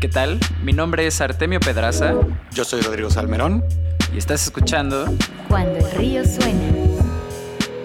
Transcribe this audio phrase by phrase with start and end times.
[0.00, 0.40] ¿Qué tal?
[0.62, 2.14] Mi nombre es Artemio Pedraza.
[2.52, 3.62] Yo soy Rodrigo Salmerón.
[4.14, 5.04] Y estás escuchando
[5.48, 6.58] Cuando el río suena.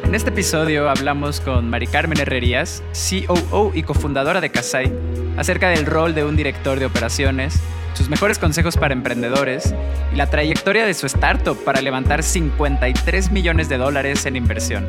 [0.04, 4.94] En este episodio hablamos con Mari Carmen Herrerías, COO y cofundadora de Casai,
[5.36, 7.60] acerca del rol de un director de operaciones,
[7.94, 9.76] sus mejores consejos para emprendedores
[10.14, 14.88] y la trayectoria de su startup para levantar 53 millones de dólares en inversión.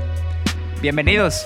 [0.80, 1.44] Bienvenidos.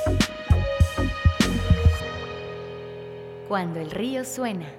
[3.51, 4.73] Cuando el río suena.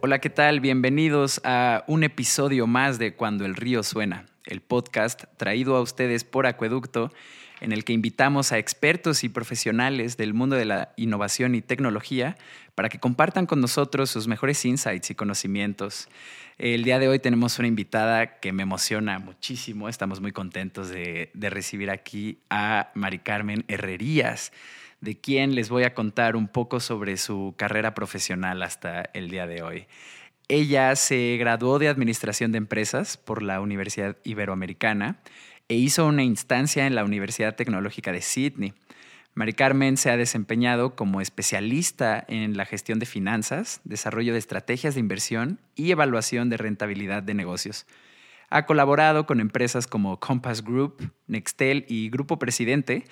[0.00, 0.60] Hola, ¿qué tal?
[0.60, 6.22] Bienvenidos a un episodio más de Cuando el río suena, el podcast traído a ustedes
[6.22, 7.12] por Acueducto,
[7.60, 12.36] en el que invitamos a expertos y profesionales del mundo de la innovación y tecnología
[12.76, 16.08] para que compartan con nosotros sus mejores insights y conocimientos.
[16.58, 19.88] El día de hoy tenemos una invitada que me emociona muchísimo.
[19.88, 24.52] Estamos muy contentos de, recibir aquí a Mari Carmen Herrerías
[25.04, 29.46] de quien les voy a contar un poco sobre su carrera profesional hasta el día
[29.46, 29.86] de hoy.
[30.48, 35.20] Ella se graduó de Administración de Empresas por la Universidad Iberoamericana
[35.68, 38.74] e hizo una instancia en la Universidad Tecnológica de Sydney.
[39.34, 44.94] Mari Carmen se ha desempeñado como especialista en la gestión de finanzas, desarrollo de estrategias
[44.94, 47.86] de inversión y evaluación de rentabilidad de negocios.
[48.50, 53.04] Ha colaborado con empresas como Compass Group, Nextel y Grupo Presidente,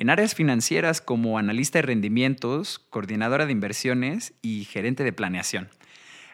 [0.00, 5.68] en áreas financieras como analista de rendimientos, coordinadora de inversiones y gerente de planeación.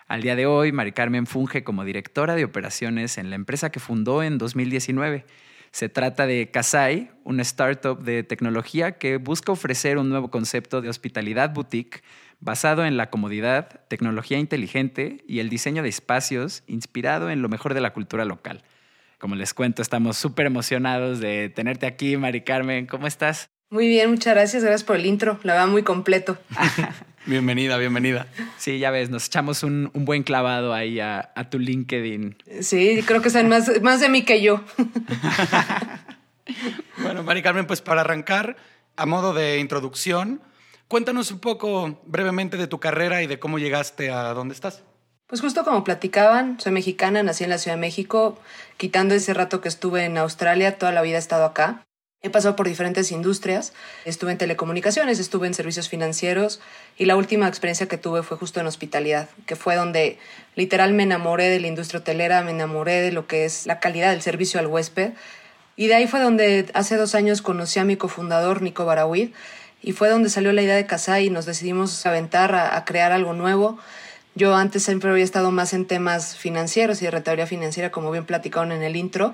[0.06, 3.80] Al día de hoy, Mari Carmen funge como directora de operaciones en la empresa que
[3.80, 5.26] fundó en 2019.
[5.72, 10.88] Se trata de Kasai, una startup de tecnología que busca ofrecer un nuevo concepto de
[10.88, 12.04] hospitalidad boutique
[12.38, 17.74] basado en la comodidad, tecnología inteligente y el diseño de espacios inspirado en lo mejor
[17.74, 18.62] de la cultura local.
[19.18, 22.86] Como les cuento, estamos súper emocionados de tenerte aquí, Mari Carmen.
[22.86, 23.55] ¿Cómo estás?
[23.68, 24.62] Muy bien, muchas gracias.
[24.62, 25.40] Gracias por el intro.
[25.42, 26.38] La va muy completo.
[27.26, 28.28] bienvenida, bienvenida.
[28.58, 32.36] Sí, ya ves, nos echamos un, un buen clavado ahí a, a, tu LinkedIn.
[32.60, 34.60] Sí, creo que saben más, más de mí que yo.
[36.98, 38.56] bueno, Mari Carmen, pues para arrancar,
[38.94, 40.40] a modo de introducción,
[40.86, 44.84] cuéntanos un poco brevemente de tu carrera y de cómo llegaste a donde estás.
[45.26, 48.38] Pues justo como platicaban, soy mexicana, nací en la Ciudad de México,
[48.76, 51.82] quitando ese rato que estuve en Australia, toda la vida he estado acá.
[52.22, 53.72] He pasado por diferentes industrias,
[54.04, 56.60] estuve en telecomunicaciones, estuve en servicios financieros
[56.96, 60.18] y la última experiencia que tuve fue justo en hospitalidad, que fue donde
[60.54, 64.10] literal me enamoré de la industria hotelera, me enamoré de lo que es la calidad
[64.10, 65.12] del servicio al huésped.
[65.76, 69.30] Y de ahí fue donde hace dos años conocí a mi cofundador, Nico Barawid,
[69.82, 73.12] y fue donde salió la idea de Casai y nos decidimos aventar a, a crear
[73.12, 73.78] algo nuevo
[74.36, 78.26] yo antes siempre había estado más en temas financieros y de rentabilidad financiera, como bien
[78.26, 79.32] platicaron en el intro.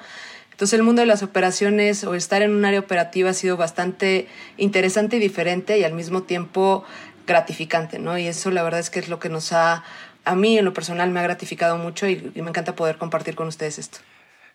[0.63, 4.29] Entonces el mundo de las operaciones o estar en un área operativa ha sido bastante
[4.59, 6.85] interesante y diferente y al mismo tiempo
[7.27, 8.17] gratificante, ¿no?
[8.17, 9.83] Y eso la verdad es que es lo que nos ha,
[10.25, 13.49] a mí en lo personal me ha gratificado mucho y, me encanta poder compartir con
[13.49, 13.99] ustedes esto.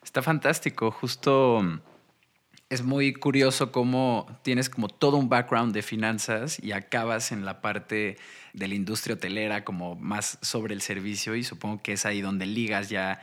[0.02, 1.62] Está fantástico, justo
[2.70, 7.60] es muy curioso cómo tienes como todo un background de finanzas y acabas en la
[7.60, 8.16] parte
[8.54, 12.46] de la industria hotelera como más sobre el servicio y supongo que es ahí donde
[12.46, 13.20] ligas ya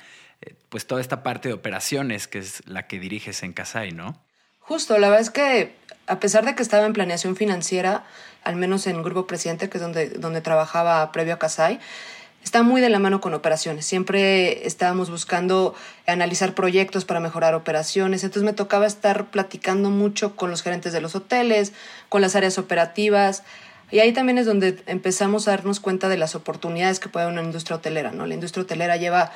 [0.68, 4.20] pues toda esta parte de operaciones que es la que diriges en Casai, ¿no?
[4.60, 5.74] Justo, la verdad es que
[6.06, 8.04] a pesar de que estaba en planeación financiera,
[8.42, 11.80] al menos en Grupo Presidente, que es donde, donde trabajaba previo a Casai,
[12.42, 13.86] está muy de la mano con operaciones.
[13.86, 15.74] Siempre estábamos buscando
[16.06, 18.22] analizar proyectos para mejorar operaciones.
[18.22, 21.72] Entonces me tocaba estar platicando mucho con los gerentes de los hoteles,
[22.10, 23.42] con las áreas operativas.
[23.90, 27.42] Y ahí también es donde empezamos a darnos cuenta de las oportunidades que puede una
[27.42, 28.12] industria hotelera.
[28.12, 28.26] ¿no?
[28.26, 29.32] La industria hotelera lleva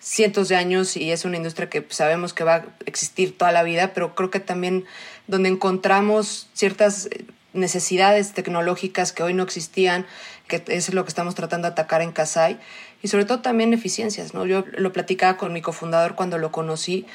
[0.00, 3.62] cientos de años y es una industria que sabemos que va a existir toda la
[3.62, 4.86] vida, pero creo que también
[5.26, 7.08] donde encontramos ciertas
[7.52, 10.06] necesidades tecnológicas que hoy no existían,
[10.48, 12.58] que es lo que estamos tratando de atacar en Casai,
[13.02, 14.34] y sobre todo también eficiencias.
[14.34, 14.46] ¿no?
[14.46, 17.06] Yo lo platicaba con mi cofundador cuando lo conocí,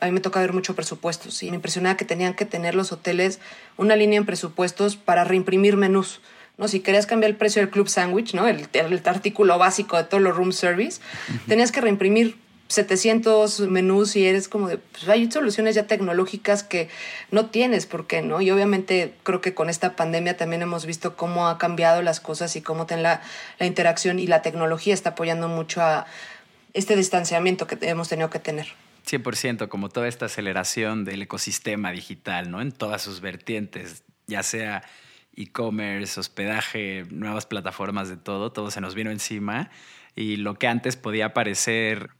[0.00, 2.92] a mí me toca ver mucho presupuestos y me impresionaba que tenían que tener los
[2.92, 3.40] hoteles
[3.76, 6.20] una línea en presupuestos para reimprimir menús.
[6.58, 6.68] ¿No?
[6.68, 8.46] Si querías cambiar el precio del club sandwich, ¿no?
[8.46, 11.00] el, el artículo básico de todos los room service,
[11.46, 12.36] tenías que reimprimir
[12.68, 16.90] 700 menús y eres como de, pues hay soluciones ya tecnológicas que
[17.30, 18.42] no tienes, ¿por qué no?
[18.42, 22.54] Y obviamente creo que con esta pandemia también hemos visto cómo ha cambiado las cosas
[22.56, 23.22] y cómo la,
[23.58, 26.06] la interacción y la tecnología está apoyando mucho a
[26.74, 28.66] este distanciamiento que hemos tenido que tener.
[29.08, 32.60] 100%, como toda esta aceleración del ecosistema digital, ¿no?
[32.60, 34.82] En todas sus vertientes, ya sea
[35.38, 39.70] e-commerce, hospedaje, nuevas plataformas de todo, todo se nos vino encima
[40.16, 42.10] y lo que antes podía parecer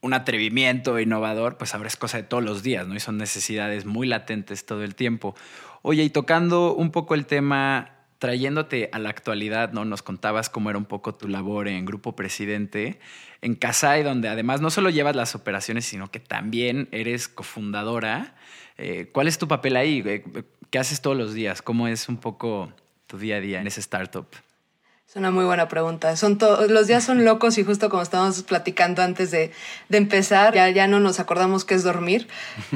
[0.00, 2.94] un atrevimiento innovador, pues ahora es cosa de todos los días, ¿no?
[2.94, 5.34] Y son necesidades muy latentes todo el tiempo.
[5.82, 9.84] Oye, y tocando un poco el tema trayéndote a la actualidad, ¿no?
[9.84, 12.98] Nos contabas cómo era un poco tu labor en Grupo Presidente,
[13.42, 18.34] en Casai, donde además no solo llevas las operaciones, sino que también eres cofundadora.
[18.78, 20.02] Eh, ¿Cuál es tu papel ahí?
[20.06, 20.24] Eh,
[20.70, 21.62] ¿Qué haces todos los días?
[21.62, 22.72] ¿Cómo es un poco
[23.06, 24.26] tu día a día en ese startup?
[25.08, 26.16] Es una muy buena pregunta.
[26.16, 29.52] Son los días son locos y justo como estábamos platicando antes de,
[29.88, 32.26] de, empezar, ya, ya no nos acordamos qué es dormir,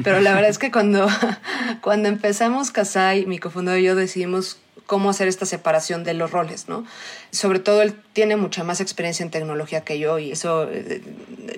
[0.03, 1.07] pero la verdad es que cuando,
[1.81, 4.57] cuando empezamos Kasai, mi cofundador y yo decidimos
[4.89, 6.83] cómo hacer esta separación de los roles, ¿no?
[7.29, 11.03] Sobre todo él tiene mucha más experiencia en tecnología que yo y eso eh,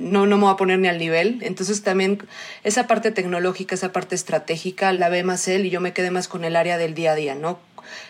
[0.02, 1.40] no, no me voy a poner ni al nivel.
[1.42, 2.20] Entonces también
[2.66, 6.28] esa parte tecnológica, esa parte estratégica la ve más él y yo me quedé más
[6.28, 7.58] con el área del día a día, ¿no?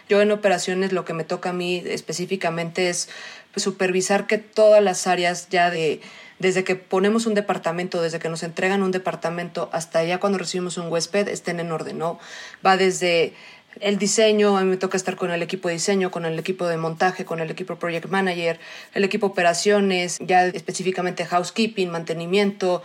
[0.10, 3.10] Yo en operaciones lo que me toca a mí específicamente es
[3.54, 6.02] pues, supervisar que todas las áreas ya de
[6.40, 10.78] desde que ponemos un departamento, desde que nos entregan un departamento hasta ya cuando recibimos
[10.78, 12.20] un huésped, estén en orden, ¿no?
[12.66, 13.34] Va desde
[13.80, 16.68] el diseño, a mí me toca estar con el equipo de diseño, con el equipo
[16.68, 18.60] de montaje, con el equipo project manager,
[18.94, 22.82] el equipo operaciones, ya específicamente housekeeping, mantenimiento.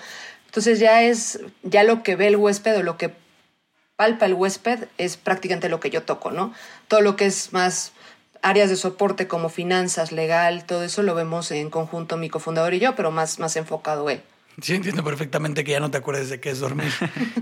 [0.46, 3.10] Entonces ya es, ya lo que ve el huésped o lo que
[3.96, 6.52] palpa el huésped es prácticamente lo que yo toco, ¿no?
[6.88, 7.93] Todo lo que es más
[8.43, 12.78] áreas de soporte como finanzas, legal, todo eso lo vemos en conjunto mi cofundador y
[12.78, 14.22] yo, pero más, más enfocado él.
[14.62, 16.90] Sí, entiendo perfectamente que ya no te acuerdes de qué es dormir.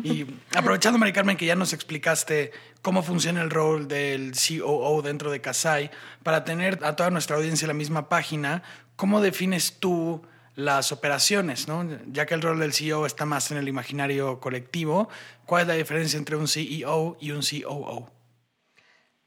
[0.03, 2.51] y aprovechando, Mari Carmen, que ya nos explicaste
[2.83, 5.93] cómo funciona el rol del COO dentro de Casai,
[6.25, 8.65] para tener a toda nuestra audiencia en la misma página,
[8.97, 10.23] ¿cómo defines tú
[10.55, 11.87] las operaciones, ¿no?
[12.07, 15.09] Ya que el rol del CEO está más en el imaginario colectivo,
[15.47, 18.11] ¿cuál es la diferencia entre un CEO y un COO?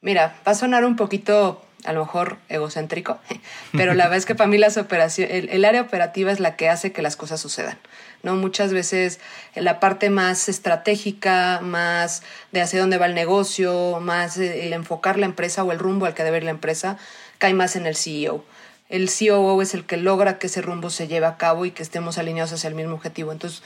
[0.02, 3.20] Mira, va a sonar un poquito a lo mejor egocéntrico,
[3.72, 6.70] pero la verdad es que para mí las operaciones, el, área operativa es la que
[6.70, 7.78] hace que las cosas sucedan.
[8.24, 8.36] ¿no?
[8.36, 9.20] Muchas veces
[9.56, 15.26] la parte más estratégica, más de hacia dónde va el negocio, más el enfocar la
[15.26, 16.98] empresa o el rumbo al que debe ir la empresa,
[17.38, 18.44] cae más en el CEO
[18.90, 21.84] el COO es el que logra que ese rumbo se lleve a cabo y que
[21.84, 23.34] estemos alineados hacia el mismo objetivo.
[23.34, 23.62] Entonces,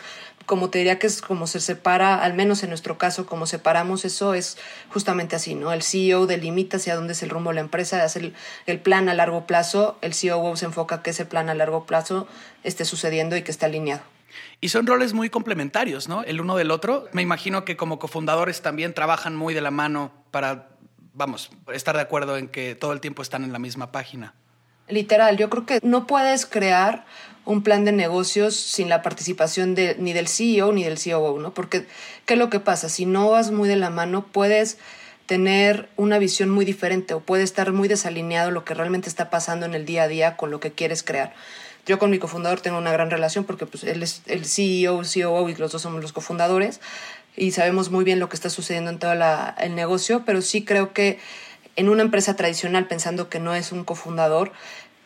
[0.48, 4.04] como te diría que es como se separa, al menos en nuestro caso, como separamos
[4.04, 4.58] eso, es
[4.90, 5.72] justamente así, ¿no?
[5.74, 8.34] El CEO delimita hacia dónde es el rumbo de la empresa, hace
[8.66, 12.28] el, plan a largo plazo, el COO se enfoca que ese plan a largo plazo
[12.64, 14.02] esté sucediendo y que esté alineado.
[14.60, 16.24] Y son roles muy complementarios, ¿no?
[16.24, 17.08] El uno del otro.
[17.12, 20.70] Me imagino que como cofundadores también trabajan muy de la mano para,
[21.14, 24.34] vamos, estar de acuerdo en que todo el tiempo están en la misma página.
[24.92, 27.06] Literal, yo creo que no puedes crear
[27.46, 31.54] un plan de negocios sin la participación de, ni del CEO ni del COO, ¿no?
[31.54, 31.86] Porque,
[32.26, 32.90] ¿qué es lo que pasa?
[32.90, 34.78] Si no vas muy de la mano, puedes
[35.26, 39.66] tener una visión muy diferente o puede estar muy desalineado lo que realmente está pasando
[39.66, 41.34] en el día a día con lo que quieres crear.
[41.86, 45.50] Yo con mi cofundador tengo una gran relación porque pues, él es el CEO, COO
[45.50, 46.80] y los dos somos los cofundadores
[47.36, 50.94] y sabemos muy bien lo que está sucediendo en todo el negocio, pero sí creo
[50.94, 51.18] que
[51.76, 54.52] en una empresa tradicional, pensando que no es un cofundador,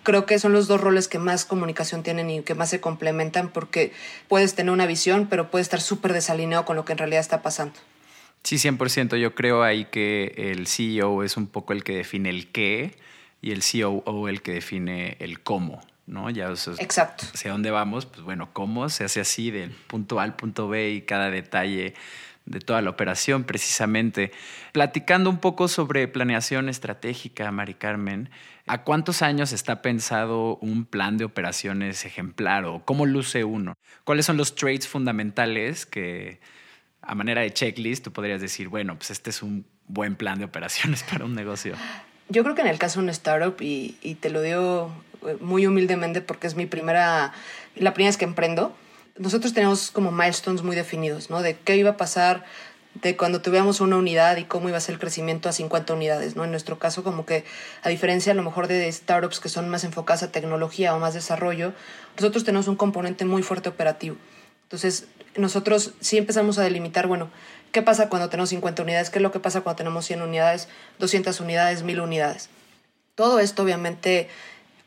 [0.06, 3.50] creo que son los dos roles que más comunicación tienen y que más se complementan
[3.50, 3.92] porque
[4.30, 7.42] puedes tener una visión, pero puedes estar súper desalineado con lo que en realidad está
[7.42, 7.74] pasando.
[8.44, 9.18] Sí, 100%.
[9.18, 12.96] Yo creo ahí que el CEO es un poco el que define el qué
[13.42, 15.81] y el COO el que define el cómo.
[16.07, 16.30] ¿no?
[16.30, 17.25] Ya, Exacto.
[17.34, 20.92] Hacia dónde vamos, pues bueno, cómo se hace así del punto A al punto B
[20.92, 21.96] y cada detalle
[22.46, 24.31] de toda la operación precisamente.
[24.72, 28.30] Platicando un poco sobre planeación estratégica, Mari Carmen,
[28.68, 33.76] ¿a cuántos años está pensado un plan de operaciones ejemplar o cómo luce uno?
[34.04, 36.40] ¿Cuáles son los traits fundamentales que
[37.02, 40.45] a manera de checklist tú podrías decir, bueno, pues este es un buen plan de
[40.45, 41.76] operaciones para un negocio?
[42.30, 44.92] Yo creo que en el caso de un startup, y, y te lo digo
[45.28, 47.34] eh, muy humildemente porque es mi primera,
[47.76, 48.76] la primera vez que emprendo,
[49.18, 51.42] nosotros tenemos como milestones muy definidos, ¿no?
[51.42, 52.44] De qué iba a pasar
[53.02, 56.35] de cuando tuviéramos una unidad y cómo iba a ser el crecimiento a 50 unidades,
[56.35, 56.44] ¿no?
[56.45, 57.44] En nuestro caso, como que
[57.83, 61.14] a diferencia a lo mejor de startups que son más enfocadas a tecnología o más
[61.14, 61.73] desarrollo,
[62.16, 64.16] nosotros tenemos un componente muy fuerte operativo.
[64.64, 67.30] Entonces, nosotros sí empezamos a delimitar, bueno,
[67.71, 69.09] ¿qué pasa cuando tenemos 50 unidades?
[69.09, 72.49] ¿Qué es lo que pasa cuando tenemos 100 unidades, 200 unidades, 1000 unidades?
[73.16, 74.30] Todo esto obviamente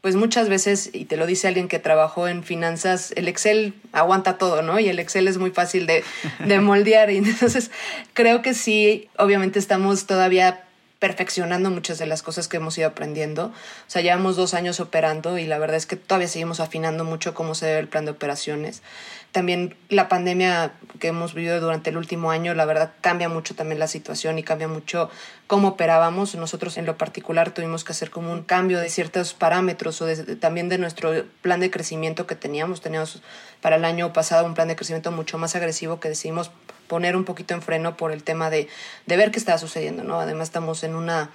[0.01, 4.39] pues muchas veces, y te lo dice alguien que trabajó en finanzas, el Excel aguanta
[4.39, 4.79] todo, ¿no?
[4.79, 6.05] Y el Excel es muy fácil de,
[6.45, 7.11] de moldear.
[7.11, 7.71] Y entonces
[8.15, 10.65] creo que sí, obviamente estamos todavía
[10.99, 13.47] perfeccionando muchas de las cosas que hemos ido aprendiendo.
[13.47, 13.53] O
[13.91, 17.55] sea, llevamos dos años operando y la verdad es que todavía seguimos afinando mucho cómo
[17.55, 18.83] se debe el plan de operaciones.
[19.31, 23.79] También la pandemia que hemos vivido durante el último año, la verdad cambia mucho también
[23.79, 25.11] la situación y cambia mucho
[25.47, 26.35] cómo operábamos.
[26.35, 30.07] Nosotros en lo particular tuvimos que hacer como un cambio de ciertos parámetros o
[30.41, 31.13] también de nuestro
[31.43, 32.81] plan de crecimiento que teníamos.
[32.81, 33.23] Teníamos
[33.61, 36.51] para el año pasado un plan de crecimiento mucho más agresivo que decidimos
[36.89, 38.69] poner un poquito en freno por el tema de,
[39.07, 40.19] de ver qué estaba sucediendo, ¿no?
[40.21, 41.31] Además estamos en una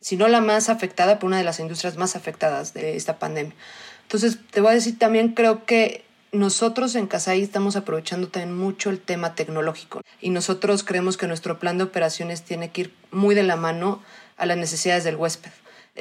[0.00, 3.54] si no la más afectada, por una de las industrias más afectadas de esta pandemia.
[4.02, 8.90] Entonces, te voy a decir, también creo que nosotros en Casai estamos aprovechando también mucho
[8.90, 13.34] el tema tecnológico y nosotros creemos que nuestro plan de operaciones tiene que ir muy
[13.34, 14.02] de la mano
[14.36, 15.50] a las necesidades del huésped.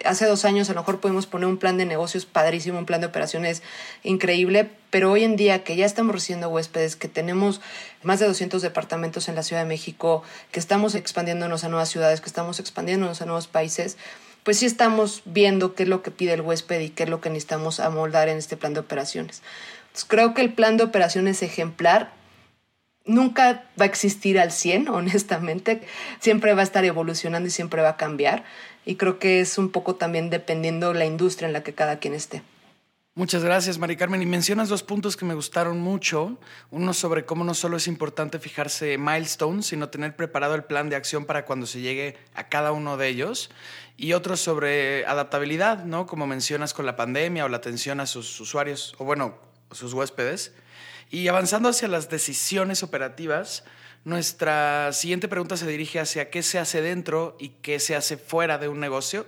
[0.05, 3.01] Hace dos años a lo mejor pudimos poner un plan de negocios padrísimo, un plan
[3.01, 3.63] de operaciones
[4.03, 7.61] increíble, pero hoy en día que ya estamos recibiendo huéspedes, que tenemos
[8.03, 12.21] más de 200 departamentos en la Ciudad de México, que estamos expandiéndonos a nuevas ciudades,
[12.21, 13.97] que estamos expandiéndonos a nuevos países,
[14.43, 17.19] pues sí estamos viendo qué es lo que pide el huésped y qué es lo
[17.19, 19.41] que necesitamos amoldar en este plan de operaciones.
[20.07, 22.11] creo que el plan de operaciones ejemplar
[23.07, 25.81] nunca va a existir al 100, honestamente.
[26.19, 28.43] Siempre va a estar evolucionando y siempre va a cambiar.
[28.85, 32.13] Y creo que es un poco también dependiendo la industria en la que cada quien
[32.13, 32.41] esté.
[33.17, 34.21] Muchas gracias, Mari Carmen.
[34.21, 36.37] Y mencionas dos puntos que me gustaron mucho.
[36.69, 40.95] Uno sobre cómo no solo es importante fijarse milestones, sino tener preparado el plan de
[40.95, 43.49] acción para cuando se llegue a cada uno de ellos.
[43.97, 46.05] Y otro sobre adaptabilidad, ¿no?
[46.05, 49.33] Como mencionas con la pandemia o la atención a sus usuarios, o bueno,
[49.71, 50.53] sus huéspedes.
[51.09, 53.63] Y avanzando hacia las decisiones operativas,
[54.03, 58.57] nuestra siguiente pregunta se dirige hacia qué se hace dentro y qué se hace fuera
[58.57, 59.25] de un negocio.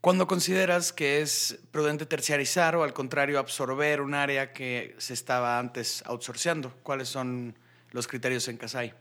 [0.00, 5.58] Cuando consideras que es prudente terciarizar o al contrario absorber un área que se estaba
[5.58, 7.54] antes outsourceando, ¿cuáles son
[7.90, 8.94] los criterios en Casai?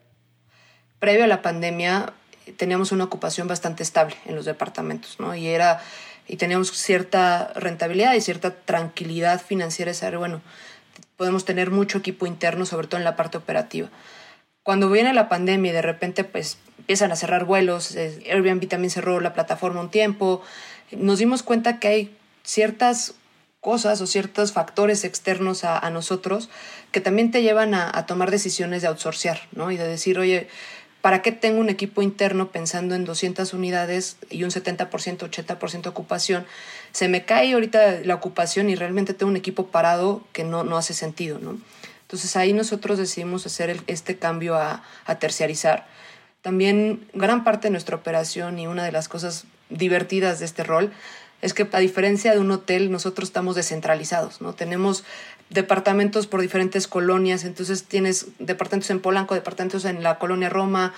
[1.00, 2.14] Previo a la pandemia
[2.58, 5.36] teníamos una ocupación bastante estable en los departamentos, ¿no?
[5.36, 5.82] Y era
[6.28, 10.42] y teníamos cierta rentabilidad y cierta tranquilidad financiera, saber, bueno,
[11.18, 13.90] podemos tener mucho equipo interno, sobre todo en la parte operativa.
[14.64, 18.92] Cuando viene la pandemia y de repente pues empiezan a cerrar vuelos, eh, Airbnb también
[18.92, 20.42] cerró la plataforma un tiempo,
[20.92, 23.16] nos dimos cuenta que hay ciertas
[23.62, 26.50] cosas o ciertos factores externos a, nosotros
[26.92, 29.70] que también te llevan a, a, tomar decisiones de outsourcear, ¿no?
[29.70, 30.48] Y de decir, oye,
[31.02, 36.46] ¿para qué tengo un equipo interno pensando en 200 unidades y un 70%, 80% ocupación?
[36.92, 40.78] Se me cae ahorita la ocupación y realmente tengo un equipo parado que no, no
[40.78, 41.58] hace sentido, ¿no?
[42.02, 45.86] Entonces ahí nosotros decidimos hacer este cambio a, a terciarizar.
[46.42, 50.92] También gran parte de nuestra operación y una de las cosas divertidas de este rol
[51.42, 54.54] es que a diferencia de un hotel, nosotros estamos descentralizados, ¿no?
[54.54, 55.04] Tenemos
[55.50, 60.94] departamentos por diferentes colonias, entonces tienes departamentos en Polanco, departamentos en la colonia Roma,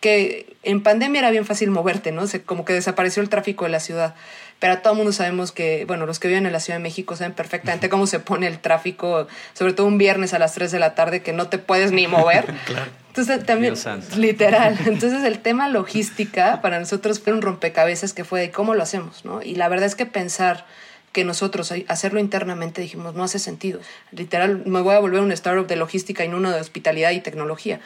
[0.00, 2.26] que en pandemia era bien fácil moverte, ¿no?
[2.26, 4.14] Se, como que desapareció el tráfico de la ciudad.
[4.58, 7.16] Pero todo el mundo sabemos que, bueno, los que viven en la Ciudad de México
[7.16, 10.78] saben perfectamente cómo se pone el tráfico, sobre todo un viernes a las 3 de
[10.78, 12.44] la tarde que no te puedes ni mover.
[12.66, 12.90] claro.
[13.08, 13.74] Entonces también,
[14.16, 14.78] literal.
[14.86, 19.24] Entonces el tema logística para nosotros fue un rompecabezas que fue de cómo lo hacemos,
[19.24, 19.42] ¿no?
[19.42, 20.66] Y la verdad es que pensar
[21.12, 23.80] que nosotros hacerlo internamente dijimos no hace sentido.
[24.12, 27.20] Literal, me voy a volver un startup de logística y no uno de hospitalidad y
[27.20, 27.80] tecnología.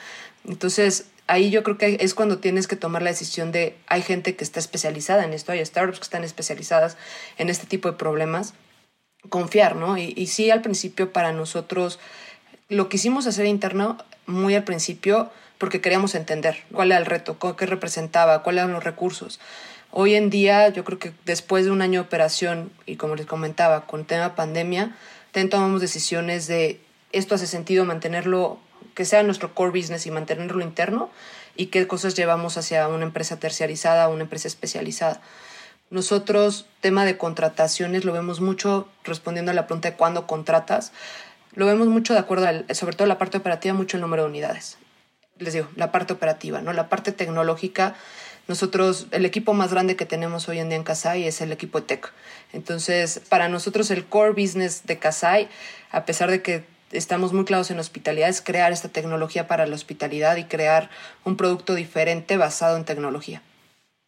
[0.46, 4.36] Entonces, ahí yo creo que es cuando tienes que tomar la decisión de hay gente
[4.36, 6.96] que está especializada en esto, hay startups que están especializadas
[7.38, 8.54] en este tipo de problemas,
[9.30, 9.96] confiar, ¿no?
[9.96, 11.98] Y, sí, al principio para nosotros
[12.68, 17.66] lo quisimos hacer interno muy al principio porque queríamos entender cuál era el reto, qué
[17.66, 19.40] representaba, cuáles eran los recursos.
[19.96, 23.26] Hoy en día, yo creo que después de un año de operación y como les
[23.26, 24.96] comentaba, con tema pandemia,
[25.30, 26.80] también tomamos decisiones de
[27.12, 28.58] esto hace sentido mantenerlo,
[28.96, 31.10] que sea nuestro core business y mantenerlo interno
[31.54, 35.20] y qué cosas llevamos hacia una empresa terciarizada una empresa especializada.
[35.90, 40.90] Nosotros, tema de contrataciones, lo vemos mucho respondiendo a la pregunta de cuándo contratas.
[41.54, 44.76] Lo vemos mucho de acuerdo, sobre todo la parte operativa, mucho el número de unidades.
[45.38, 46.72] Les digo, la parte operativa, ¿no?
[46.72, 47.94] La parte tecnológica,
[48.46, 51.82] nosotros, el equipo más grande que tenemos hoy en día en Kasai es el equipo
[51.82, 52.12] tech.
[52.52, 55.48] Entonces, para nosotros el core business de Kasai,
[55.90, 59.74] a pesar de que estamos muy claros en hospitalidad, es crear esta tecnología para la
[59.74, 60.90] hospitalidad y crear
[61.24, 63.42] un producto diferente basado en tecnología.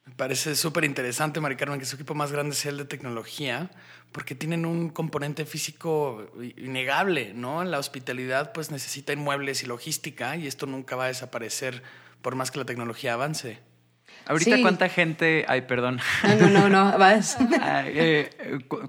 [0.04, 3.70] Me parece súper interesante, Mari Carmen, que su equipo más grande sea el de tecnología,
[4.12, 7.64] porque tienen un componente físico innegable, ¿no?
[7.64, 11.82] La hospitalidad pues necesita inmuebles y logística y esto nunca va a desaparecer
[12.22, 13.58] por más que la tecnología avance.
[14.26, 16.00] Ahorita cuánta gente, ay, perdón.
[16.40, 17.36] No, no, no, vas.
[17.86, 18.30] Eh,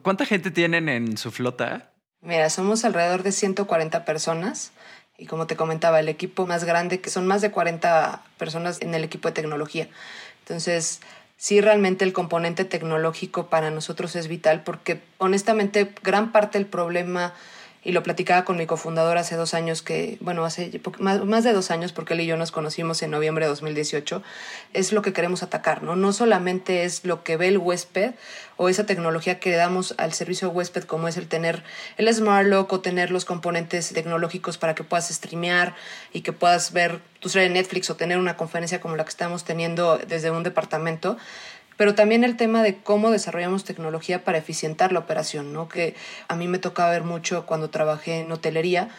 [0.02, 1.92] ¿Cuánta gente tienen en su flota?
[2.22, 4.72] Mira, somos alrededor de 140 personas
[5.18, 8.94] y como te comentaba, el equipo más grande, que son más de 40 personas en
[8.94, 9.88] el equipo de tecnología.
[10.42, 11.02] Entonces,
[11.38, 17.34] sí, realmente el componente tecnológico para nosotros es vital porque honestamente gran parte del problema
[17.88, 21.72] y lo platicaba con mi cofundador hace dos años que, bueno, hace más, de dos
[21.72, 24.22] años porque él y yo nos conocimos en noviembre de 2018,
[24.74, 25.96] es lo que queremos atacar, ¿no?
[25.96, 28.16] No solamente es lo que ve el huésped
[28.58, 31.64] o esa tecnología que damos al servicio huésped como es el tener
[31.96, 35.74] el Smart Lock o tener los componentes tecnológicos para que puedas streamear
[36.12, 39.12] y que puedas ver tu serie de Netflix o tener una conferencia como la que
[39.12, 41.18] estamos teniendo desde un departamento,
[41.78, 45.70] pero también el tema de cómo desarrollamos tecnología para eficientar la operación, ¿no?
[45.70, 45.96] Que
[46.28, 48.90] a mí me tocaba ver mucho cuando trabajé en hotelería,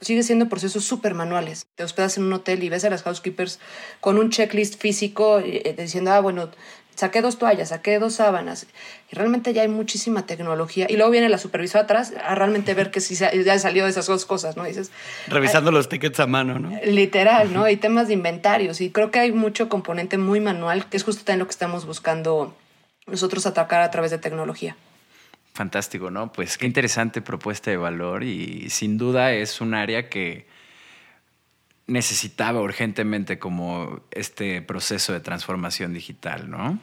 [0.00, 1.66] sigue siendo procesos súper manuales.
[1.76, 3.58] Te hospedas en un hotel y ves a las housekeepers
[4.00, 6.50] con un checklist físico eh, diciendo, ah, bueno,
[6.94, 8.66] saqué dos toallas, saqué dos sábanas.
[9.10, 10.86] Y realmente ya hay muchísima tecnología.
[10.88, 14.06] Y luego viene la supervisora atrás a realmente ver que sí ya salió de esas
[14.06, 14.64] dos cosas, ¿no?
[14.64, 14.90] dices,
[15.28, 16.78] Revisando los tickets a mano, ¿no?
[16.84, 17.64] Literal, ¿no?
[17.64, 18.80] Hay temas de inventarios.
[18.80, 21.86] Y creo que hay mucho componente muy manual, que es justo también lo que estamos
[21.86, 22.54] buscando
[23.06, 24.76] nosotros atacar a través de tecnología.
[25.52, 26.32] Fantástico, ¿no?
[26.32, 30.46] Pues qué interesante propuesta de valor y sin duda es un área que
[31.86, 36.78] necesitaba urgentemente como este proceso de transformación digital, ¿no?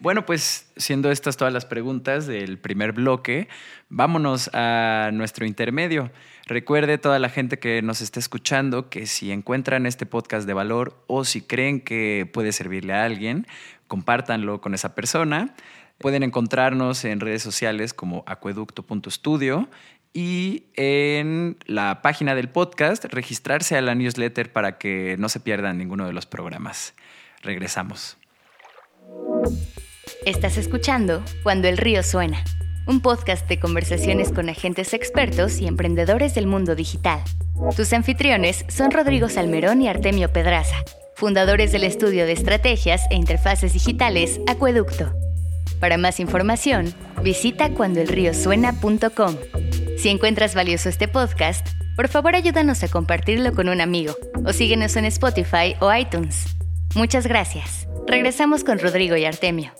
[0.00, 3.48] Bueno, pues siendo estas todas las preguntas del primer bloque,
[3.88, 6.10] vámonos a nuestro intermedio.
[6.46, 11.02] Recuerde toda la gente que nos está escuchando que si encuentran este podcast de valor
[11.06, 13.46] o si creen que puede servirle a alguien,
[13.86, 15.54] compártanlo con esa persona.
[15.98, 19.70] Pueden encontrarnos en redes sociales como acueducto.studio
[20.14, 25.76] y en la página del podcast registrarse a la newsletter para que no se pierdan
[25.76, 26.94] ninguno de los programas.
[27.42, 28.16] Regresamos.
[30.24, 32.42] Estás escuchando Cuando el río suena,
[32.86, 37.20] un podcast de conversaciones con agentes expertos y emprendedores del mundo digital.
[37.76, 40.76] Tus anfitriones son Rodrigo Salmerón y Artemio Pedraza,
[41.16, 45.12] fundadores del estudio de estrategias e interfaces digitales Acueducto.
[45.80, 49.83] Para más información, visita cuandoelriosuena.com.
[50.04, 54.96] Si encuentras valioso este podcast, por favor ayúdanos a compartirlo con un amigo o síguenos
[54.96, 56.44] en Spotify o iTunes.
[56.94, 57.88] Muchas gracias.
[58.06, 59.72] Regresamos con Rodrigo y Artemio.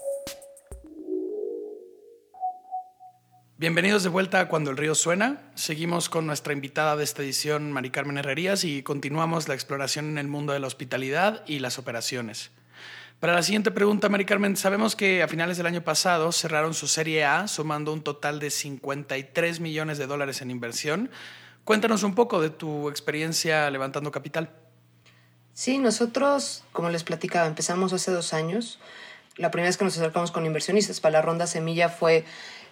[3.58, 5.42] Bienvenidos de vuelta a Cuando el río suena.
[5.56, 10.16] Seguimos con nuestra invitada de esta edición, Mari Carmen Herrerías, y continuamos la exploración en
[10.16, 12.50] el mundo de la hospitalidad y las operaciones.
[13.24, 16.86] Para la siguiente pregunta, Mari Carmen, sabemos que a finales del año pasado cerraron su
[16.86, 21.08] Serie A sumando un total de 53 millones de dólares en inversión.
[21.64, 24.50] Cuéntanos un poco de tu experiencia levantando capital.
[25.54, 28.78] Sí, nosotros, como les platicaba, empezamos hace dos años.
[29.38, 32.26] La primera vez que nos acercamos con inversionistas para la ronda semilla fue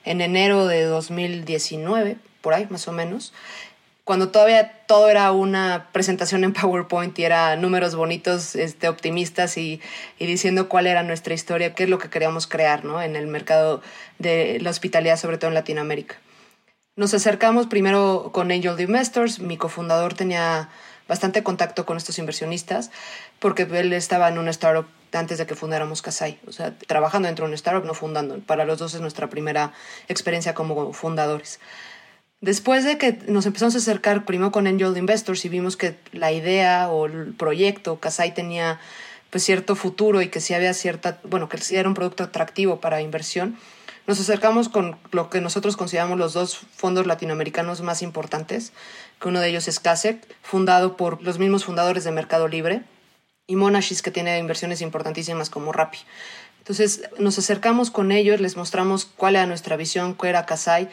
[0.05, 3.33] en enero de 2019, por ahí más o menos
[4.05, 9.81] cuando todavía todo era una presentación en PowerPoint y era números bonitos, este, optimistas y,
[10.19, 13.03] y, diciendo cuál era nuestra historia, qué es lo que queríamos crear ¿no?
[13.03, 13.83] en el mercado
[14.19, 16.17] de la hospitalidad, sobre todo en Latinoamérica.
[16.95, 20.69] Nos acercamos primero con Angel Investors, mi cofundador tenía
[21.09, 22.91] bastante contacto con estos inversionistas
[23.39, 27.45] porque él estaba en una startup antes de que fundáramos Kasai, o sea, trabajando dentro
[27.45, 28.39] de una startup, no fundando.
[28.41, 29.73] Para los dos es nuestra primera
[30.09, 31.61] experiencia como fundadores.
[32.43, 36.33] Después de que nos empezamos a acercar primero con Angel Investors y vimos que la
[36.33, 38.81] idea o el proyecto Kasai tenía
[39.31, 43.01] pues cierto futuro y que sí había cierta, bueno, que era un producto atractivo para
[43.01, 43.57] inversión,
[44.09, 48.73] nos acercamos con lo que nosotros consideramos los dos fondos latinoamericanos más importantes,
[49.21, 52.83] que uno de ellos es CASEC, fundado por los mismos fundadores de Mercado Libre,
[53.47, 55.99] y Monashis, que tiene inversiones importantísimas como Rappi.
[56.59, 60.89] Entonces nos acercamos con ellos, les mostramos cuál era nuestra visión, cuál era Kasai,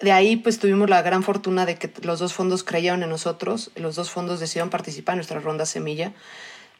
[0.00, 3.70] de ahí pues tuvimos la gran fortuna de que los dos fondos creyeron en nosotros,
[3.76, 6.12] los dos fondos decidieron participar en nuestra ronda semilla.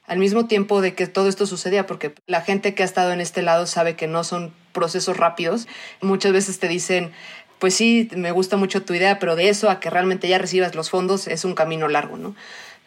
[0.07, 3.21] Al mismo tiempo de que todo esto sucedía, porque la gente que ha estado en
[3.21, 5.67] este lado sabe que no son procesos rápidos.
[6.01, 7.11] Muchas veces te dicen,
[7.59, 10.75] pues sí, me gusta mucho tu idea, pero de eso a que realmente ya recibas
[10.75, 12.37] los fondos es un camino largo, ¿no?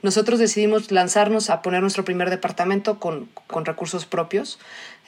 [0.01, 4.57] Nosotros decidimos lanzarnos a poner nuestro primer departamento con, con recursos propios.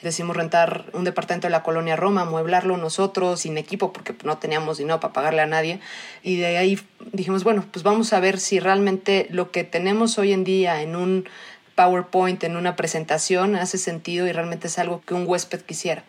[0.02, 4.76] Decidimos rentar un departamento de la colonia Roma, mueblarlo nosotros, sin equipo, porque no teníamos
[4.76, 5.80] dinero para pagarle a nadie.
[6.22, 6.78] Y de ahí
[7.12, 10.94] dijimos, bueno, pues vamos a ver si realmente lo que tenemos hoy en día en
[10.94, 11.26] un
[11.74, 16.04] PowerPoint, en una presentación, hace sentido y realmente es algo que un huésped quisiera.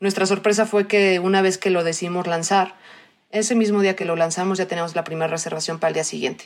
[0.00, 2.74] Nuestra sorpresa fue que una vez que lo decidimos lanzar,
[3.30, 6.44] ese mismo día que lo lanzamos ya teníamos la primera reservación para el día siguiente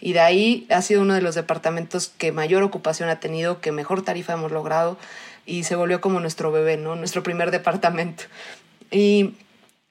[0.00, 3.72] y de ahí ha sido uno de los departamentos que mayor ocupación ha tenido, que
[3.72, 4.96] mejor tarifa hemos logrado
[5.46, 6.96] y se volvió como nuestro bebé, ¿no?
[6.96, 8.24] Nuestro primer departamento.
[8.90, 9.34] Y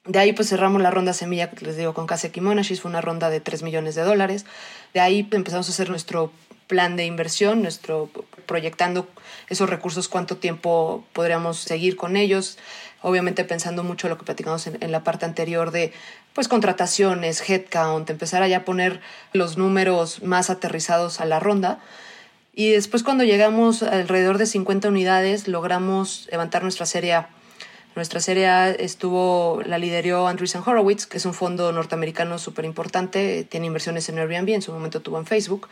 [0.06, 3.30] de ahí pues cerramos la ronda semilla, les digo, con Casa Kimonashis, fue una ronda
[3.30, 4.46] de 3 millones de dólares.
[4.94, 6.32] De ahí empezamos a hacer nuestro
[6.70, 8.10] plan de inversión, nuestro
[8.46, 9.08] proyectando
[9.50, 12.60] esos recursos, cuánto tiempo podríamos seguir con ellos,
[13.02, 15.92] obviamente pensando mucho lo que platicamos en, en la parte anterior de
[16.34, 19.02] pues contrataciones, headcount, empezar a ya poner
[19.34, 21.80] los números más aterrizados a la ronda.
[22.54, 27.30] Y después cuando llegamos alrededor de 50 unidades, logramos levantar nuestra serie A.
[27.96, 33.44] Nuestra serie A estuvo, la lideró Andreessen Horowitz, que es un fondo norteamericano súper importante,
[33.44, 35.68] tiene inversiones en Airbnb, en su momento tuvo en Facebook.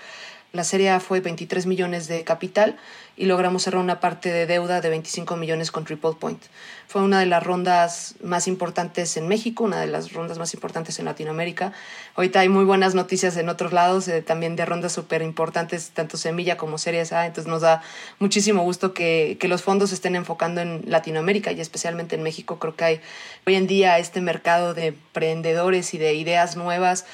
[0.53, 2.77] La serie A fue 23 millones de capital
[3.17, 6.41] y logramos cerrar una parte de deuda de 25 millones con Triple Point.
[6.87, 10.99] Fue una de las rondas más importantes en México, una de las rondas más importantes
[10.99, 11.73] en Latinoamérica.
[12.15, 16.15] Ahorita hay muy buenas noticias en otros lados, eh, también de rondas súper importantes, tanto
[16.15, 17.25] Semilla como Series A.
[17.25, 17.81] Entonces nos da
[18.19, 22.57] muchísimo gusto que, que los fondos estén enfocando en Latinoamérica y especialmente en México.
[22.57, 23.01] Creo que hay
[23.45, 27.05] hoy en día este mercado de emprendedores y de ideas nuevas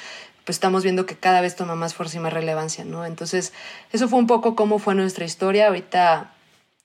[0.46, 3.06] pues estamos viendo que cada vez toma más fuerza y más relevancia, ¿no?
[3.06, 3.54] Entonces,
[3.92, 5.68] eso fue un poco cómo fue nuestra historia.
[5.68, 6.34] Ahorita,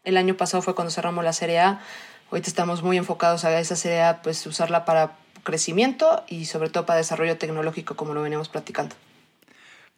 [0.05, 1.81] el año pasado fue cuando cerramos la Serie A.
[2.31, 6.87] Ahorita estamos muy enfocados a esa Serie A, pues usarla para crecimiento y sobre todo
[6.87, 8.95] para desarrollo tecnológico, como lo veníamos platicando.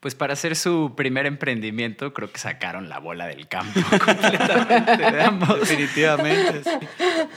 [0.01, 5.59] Pues para hacer su primer emprendimiento, creo que sacaron la bola del campo completamente.
[5.61, 6.63] Definitivamente.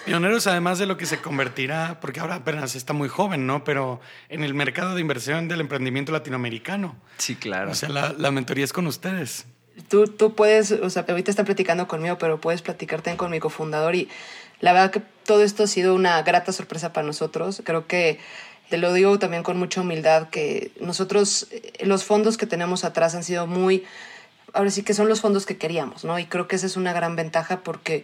[0.06, 3.66] Pioneros, además de lo que se convertirá, porque ahora apenas está muy joven, ¿no?
[3.66, 4.00] Pero
[4.30, 6.96] en el mercado de inversión del emprendimiento latinoamericano.
[7.18, 7.72] Sí, claro.
[7.72, 9.46] O sea, la, la mentoría es con ustedes.
[9.90, 13.96] Tú, tú puedes, o sea, ahorita está platicando conmigo, pero puedes platicarte con mi cofundador
[13.96, 14.08] y
[14.62, 17.62] la verdad que todo esto ha sido una grata sorpresa para nosotros.
[17.66, 18.20] Creo que
[18.70, 23.16] te lo digo también con mucha humildad, que nosotros, eh, los fondos que tenemos atrás
[23.16, 23.84] han sido muy,
[24.54, 26.18] ahora sí que son los fondos que queríamos, ¿no?
[26.20, 28.04] Y creo que esa es una gran ventaja porque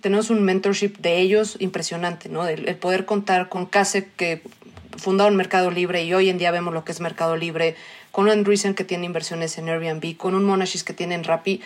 [0.00, 2.46] tenemos un mentorship de ellos impresionante, ¿no?
[2.46, 4.42] El, poder contar con Case que
[4.96, 7.76] fundaron Mercado Libre y hoy en día vemos lo que es Mercado Libre,
[8.10, 11.60] con un Andreessen que tiene inversiones en Airbnb, con un Monashis que tiene en Rappi,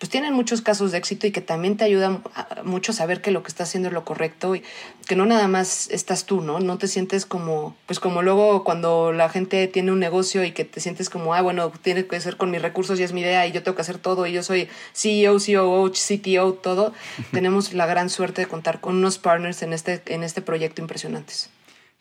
[0.00, 2.22] pues tienen muchos casos de éxito y que también te ayudan
[2.64, 4.62] mucho a saber que lo que estás haciendo es lo correcto y
[5.06, 6.58] que no nada más estás tú, ¿no?
[6.58, 10.64] No te sientes como, pues como luego cuando la gente tiene un negocio y que
[10.64, 13.46] te sientes como, ah, bueno, tiene que ser con mis recursos y es mi idea
[13.46, 16.94] y yo tengo que hacer todo y yo soy CEO, COO, CTO, todo.
[17.32, 21.50] Tenemos la gran suerte de contar con unos partners en este, en este proyecto impresionantes.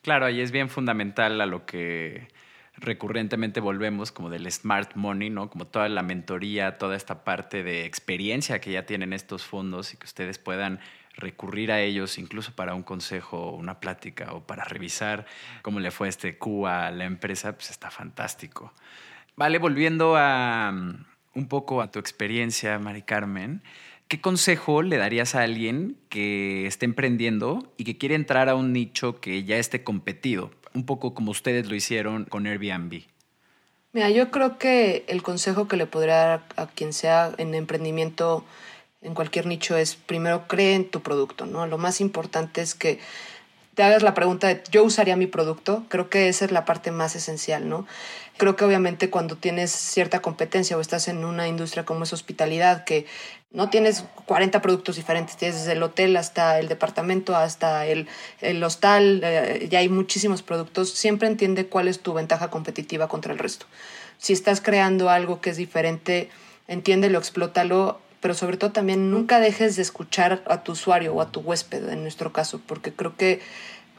[0.03, 2.29] Claro, ahí es bien fundamental a lo que
[2.81, 5.49] recurrentemente volvemos como del smart money, ¿no?
[5.49, 9.97] Como toda la mentoría, toda esta parte de experiencia que ya tienen estos fondos y
[9.97, 10.79] que ustedes puedan
[11.15, 15.25] recurrir a ellos incluso para un consejo, una plática o para revisar
[15.61, 18.73] cómo le fue este Q a la empresa, pues está fantástico.
[19.35, 23.61] Vale, volviendo a mm, un poco a tu experiencia, Mari Carmen,
[24.07, 28.73] ¿qué consejo le darías a alguien que esté emprendiendo y que quiere entrar a un
[28.73, 30.51] nicho que ya esté competido?
[30.79, 33.03] Un poco como ustedes lo hicieron con Airbnb?
[33.91, 38.45] Mira, yo creo que el consejo que le podría dar a quien sea en emprendimiento
[39.01, 41.65] en cualquier nicho es primero cree en tu producto, ¿no?
[41.67, 42.99] Lo más importante es que
[43.79, 46.91] te hagas la pregunta de yo usaría mi producto, creo que esa es la parte
[46.91, 47.87] más esencial, ¿no?
[48.35, 52.83] Creo que obviamente cuando tienes cierta competencia o estás en una industria como es hospitalidad,
[52.83, 53.05] que
[53.53, 58.09] no tienes 40 productos diferentes, tienes desde el hotel hasta el departamento, hasta el,
[58.61, 63.39] hostal, eh, ya hay muchísimos productos, siempre entiende cuál es tu ventaja competitiva contra el
[63.39, 63.65] resto.
[64.17, 66.29] Si estás creando algo que es diferente,
[66.67, 71.31] entiéndelo, explótalo, pero sobre todo también nunca dejes de escuchar a tu usuario o a
[71.31, 73.41] tu huésped en nuestro caso, porque creo que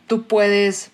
[0.07, 0.91] tú puedes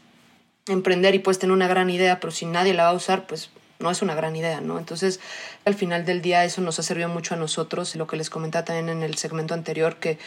[0.66, 3.50] emprender y puedes tener una gran idea, pero si nadie la va a usar, pues
[3.78, 4.78] no es una gran idea, ¿no?
[4.78, 5.20] Entonces,
[5.64, 8.64] al final del día eso nos ha servido mucho a nosotros, lo que les comentaba
[8.64, 10.18] también en el segmento anterior, que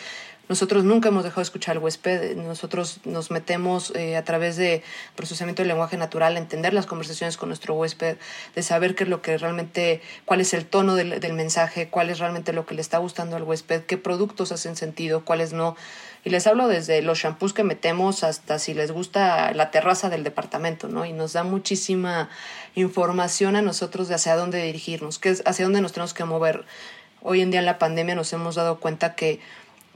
[0.49, 4.81] nosotros nunca hemos dejado de escuchar al huésped, nosotros nos metemos eh, a través de
[5.15, 8.17] procesamiento del lenguaje natural, entender las conversaciones con nuestro huésped,
[8.55, 12.09] de saber qué es lo que realmente, cuál es el tono del, del mensaje, cuál
[12.09, 15.77] es realmente lo que le está gustando al huésped, qué productos hacen sentido, cuáles no.
[16.25, 20.23] Y les hablo desde los shampoos que metemos hasta si les gusta la terraza del
[20.23, 21.05] departamento, ¿no?
[21.05, 22.27] Y nos da muchísima
[22.73, 26.65] información a nosotros de hacia dónde dirigirnos, qué es, hacia dónde nos tenemos que mover.
[27.21, 29.41] Hoy en día en la pandemia nos hemos dado cuenta que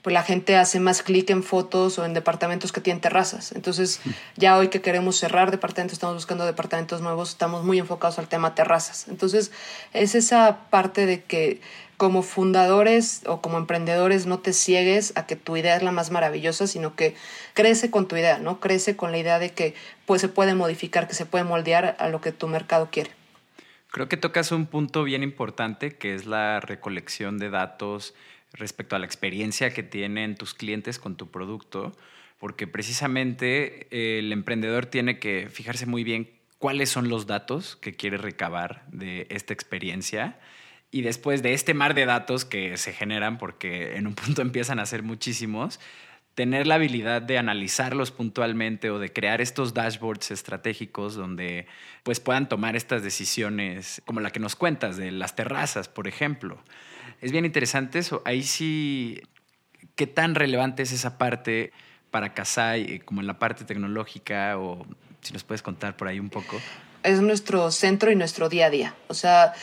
[0.04, 3.54] pues la gente hace más clic en fotos o en departamentos que tienen terrazas.
[3.54, 4.02] Entonces,
[4.36, 8.54] ya hoy que queremos cerrar departamentos, estamos buscando departamentos nuevos, estamos muy enfocados al tema
[8.54, 9.08] terrazas.
[9.08, 9.54] Entonces,
[9.94, 11.62] es esa parte de que
[11.96, 16.12] como fundadores o como emprendedores no te ciegues a que tu idea es la más
[16.12, 17.16] maravillosa, sino que
[17.54, 18.60] crece con tu idea, ¿no?
[18.60, 19.74] Crece con la idea de que
[20.06, 23.12] pues se puede modificar, que se puede moldear a lo que tu mercado quiere.
[23.90, 28.16] Creo que tocas un punto bien importante que es la recolección de datos
[28.54, 31.92] respecto a la experiencia que tienen tus clientes con tu producto,
[32.40, 37.94] porque precisamente eh, el emprendedor tiene que fijarse muy bien cuáles son los datos que
[37.94, 40.40] quiere recabar de esta experiencia
[40.92, 44.80] y después de este mar de datos que se generan, porque en un punto empiezan
[44.80, 45.80] a ser muchísimos,
[46.36, 51.68] tener la habilidad de analizarlos puntualmente o de crear estos dashboards estratégicos donde
[52.04, 56.64] pues puedan tomar estas decisiones como la que nos cuentas de las terrazas, por ejemplo.
[57.24, 58.22] Es bien interesante eso.
[58.26, 59.22] Ahí sí,
[59.96, 61.72] ¿qué tan relevante es esa parte
[62.12, 64.60] para Kasai, eh, como en la parte tecnológica?
[64.60, 64.86] O
[65.22, 66.60] si nos puedes contar por ahí un poco.
[67.02, 68.96] Es nuestro centro y nuestro día a día.
[69.08, 69.54] O sea,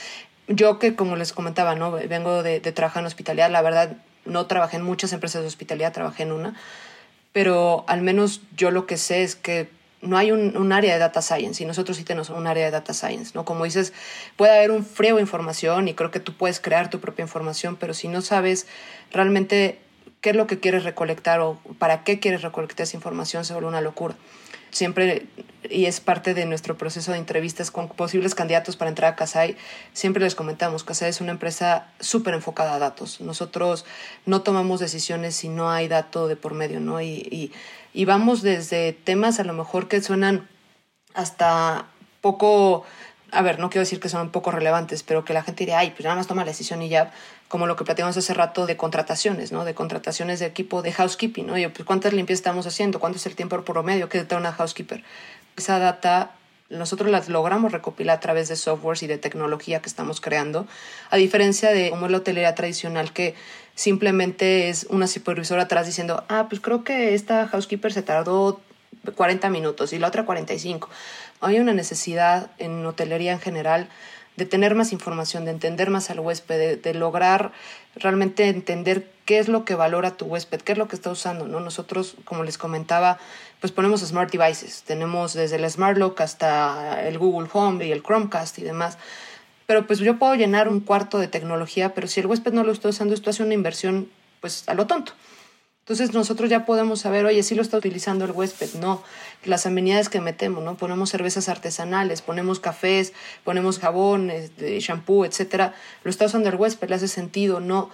[0.48, 1.92] yo que como les comentaba, ¿no?
[1.92, 5.92] Vengo de, de trabajar en hospitalidad, la verdad no trabajé en muchas empresas de hospitalidad,
[5.92, 6.54] trabajé en una,
[7.32, 9.68] pero al menos yo lo que sé es que
[10.02, 12.70] no hay un, un, área de data science y nosotros sí tenemos un área de
[12.70, 13.44] data science, ¿no?
[13.44, 13.92] Como dices,
[14.36, 17.76] puede haber un frío de información y creo que tú puedes crear tu propia información,
[17.76, 18.66] pero si no sabes
[19.12, 19.78] realmente
[20.20, 23.68] qué es lo que quieres recolectar o para qué quieres recolectar esa información, se vuelve
[23.68, 24.16] una locura
[24.70, 25.26] siempre,
[25.68, 29.56] y es parte de nuestro proceso de entrevistas con posibles candidatos para entrar a Casai,
[29.92, 33.20] siempre les comentamos, Casai es una empresa súper enfocada a datos.
[33.20, 33.84] Nosotros
[34.26, 37.00] no tomamos decisiones si no hay dato de por medio, ¿no?
[37.00, 37.52] Y, y,
[37.92, 40.48] y vamos desde temas a lo mejor que suenan
[41.14, 41.86] hasta
[42.20, 42.84] poco
[43.32, 45.90] a ver, no quiero decir que son poco relevantes, pero que la gente diría, ay,
[45.90, 47.12] pues nada más toma la decisión y ya,
[47.48, 49.64] como lo que platicamos hace rato de contrataciones, ¿no?
[49.64, 51.54] De contrataciones de equipo de housekeeping, ¿no?
[51.70, 55.04] pues cuántas limpiezas estamos haciendo, cuánto es el tiempo promedio que da una housekeeper.
[55.56, 56.32] Esa data
[56.70, 60.66] nosotros la logramos recopilar a través de softwares y de tecnología que estamos creando,
[61.10, 63.34] a diferencia de como es la hotelería tradicional que
[63.74, 68.60] simplemente es una supervisora atrás diciendo, ah, pues creo que esta housekeeper se tardó
[69.14, 70.88] 40 minutos y la otra 45.
[71.40, 73.88] Hay una necesidad en hotelería en general
[74.36, 77.52] de tener más información, de entender más al huésped, de, lograr
[77.94, 81.46] realmente entender qué es lo que valora tu huésped, qué es lo que está usando,
[81.46, 81.60] ¿no?
[81.60, 83.18] Nosotros, como les comentaba,
[83.60, 88.02] pues ponemos smart devices, tenemos desde el Smart Lock hasta el Google Home y el
[88.02, 88.96] Chromecast y demás.
[89.66, 92.72] Pero pues yo puedo llenar un cuarto de tecnología, pero si el huésped no lo
[92.72, 94.08] está usando, esto hace una inversión
[94.40, 95.12] pues a lo tonto.
[95.90, 99.02] Entonces nosotros ya podemos saber, oye, sí lo está utilizando el huésped, no,
[99.44, 100.76] las amenidades que metemos, ¿no?
[100.76, 105.74] Ponemos cervezas artesanales, ponemos cafés, ponemos jabón, este, shampoo, etcétera,
[106.04, 107.90] lo está usando el huésped, le hace sentido, no.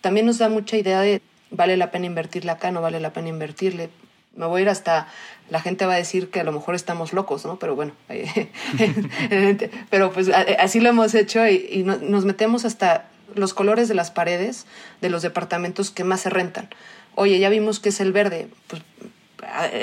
[0.00, 3.30] También nos da mucha idea de vale la pena invertirle acá, no vale la pena
[3.30, 3.90] invertirle.
[4.36, 5.08] Me voy a ir hasta,
[5.48, 7.58] la gente va a decir que a lo mejor estamos locos, ¿no?
[7.58, 7.94] Pero bueno,
[9.90, 14.12] pero pues así lo hemos hecho y, y nos metemos hasta los colores de las
[14.12, 14.66] paredes
[15.00, 16.68] de los departamentos que más se rentan
[17.14, 18.82] oye, ya vimos que es el verde, pues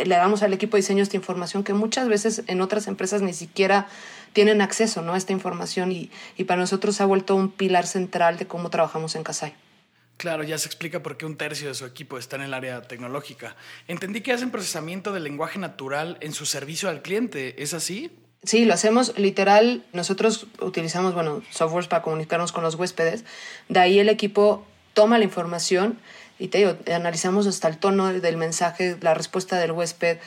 [0.05, 3.33] le damos al equipo de diseño esta información que muchas veces en otras empresas ni
[3.33, 3.87] siquiera
[4.33, 5.13] tienen acceso ¿no?
[5.13, 8.69] a esta información y, y para nosotros se ha vuelto un pilar central de cómo
[8.69, 9.55] trabajamos en Casai.
[10.17, 12.81] Claro, ya se explica por qué un tercio de su equipo está en el área
[12.81, 13.55] tecnológica.
[13.87, 18.11] Entendí que hacen procesamiento del lenguaje natural en su servicio al cliente, ¿es así?
[18.43, 19.85] Sí, lo hacemos literal.
[19.93, 23.25] Nosotros utilizamos, bueno, softwares para comunicarnos con los huéspedes.
[23.69, 25.99] De ahí el equipo toma la información
[26.39, 30.17] y te digo, analizamos hasta el tono del mensaje, la respuesta del huésped,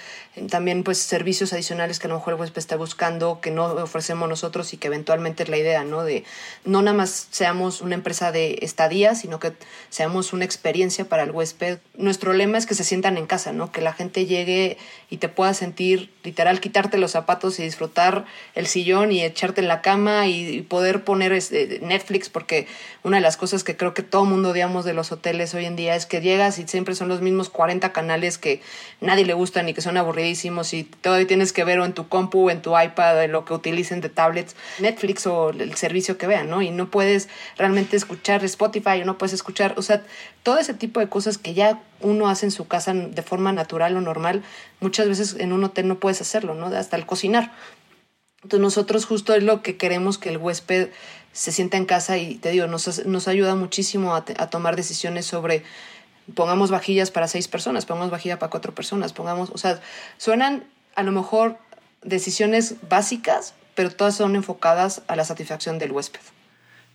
[0.48, 4.28] también pues servicios adicionales que a lo mejor el huésped está buscando, que no ofrecemos
[4.28, 6.04] nosotros y que eventualmente es la idea, ¿no?
[6.04, 6.24] De
[6.64, 9.52] no nada más seamos una empresa de estadía, sino que
[9.88, 11.78] seamos una experiencia para el huésped.
[11.96, 13.70] Nuestro lema es que se sientan en casa, ¿no?
[13.70, 14.78] Que la gente llegue
[15.10, 19.68] y te pueda sentir, literal, quitarte los zapatos y disfrutar el sillón y echarte en
[19.68, 22.66] la cama y poder poner este, Netflix, porque
[23.02, 25.76] una de las cosas que creo que todo mundo odiamos de los hoteles hoy en
[25.76, 28.60] día es que llegas y siempre son los mismos 40 canales que
[29.00, 32.08] nadie le gustan y que son aburridísimos y todavía tienes que ver o en tu
[32.08, 36.18] compu, o en tu iPad, en lo que utilicen de tablets, Netflix o el servicio
[36.18, 36.62] que vean, ¿no?
[36.62, 40.02] Y no puedes realmente escuchar Spotify o no puedes escuchar, o sea,
[40.42, 43.96] todo ese tipo de cosas que ya uno hace en su casa de forma natural
[43.96, 44.42] o normal,
[44.80, 46.66] muchas veces en un hotel no puedes hacerlo, ¿no?
[46.66, 47.52] Hasta el cocinar.
[48.42, 50.88] Entonces nosotros justo es lo que queremos que el huésped
[51.32, 55.62] se sienta en casa y te digo, nos, nos ayuda muchísimo a, tomar decisiones sobre
[56.34, 59.80] pongamos vajillas para seis personas, pongamos vajilla para cuatro personas, pongamos, o sea,
[60.16, 60.64] suenan
[60.94, 61.58] a lo mejor
[62.02, 66.20] decisiones básicas, pero todas son enfocadas a la satisfacción del huésped.